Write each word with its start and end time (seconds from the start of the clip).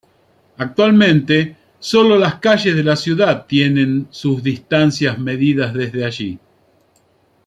Actualmente, 0.57 1.57
sólo 1.77 2.17
las 2.17 2.39
calles 2.39 2.75
de 2.75 2.83
la 2.83 2.95
ciudad 2.95 3.45
tienen 3.45 4.07
sus 4.09 4.41
distancias 4.41 5.19
medidas 5.19 5.75
desde 5.75 6.03
allí. 6.05 6.39